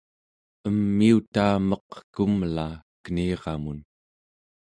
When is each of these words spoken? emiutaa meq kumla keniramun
emiutaa 0.67 1.55
meq 1.69 1.89
kumla 2.13 2.65
keniramun 3.03 3.79